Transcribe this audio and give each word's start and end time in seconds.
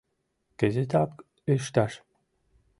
-Кызытак 0.59 1.11
ӱшташ! 1.53 1.93